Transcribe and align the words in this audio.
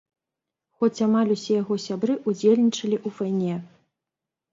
Хоць 0.77 1.03
амаль 1.07 1.33
усе 1.35 1.53
яго 1.57 1.77
сябры 1.87 2.13
ўдзельнічалі 2.31 2.97
ў 3.01 3.13
вайне. 3.19 3.55